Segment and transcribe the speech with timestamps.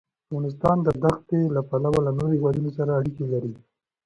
[0.27, 3.53] افغانستان د دښتې له پلوه له نورو هېوادونو سره اړیکې لري.